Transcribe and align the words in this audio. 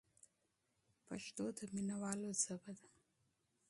پښتو 1.07 1.45
د 1.57 1.59
مینوالو 1.73 2.29
ژبه 2.43 2.71
ده. 2.79 2.87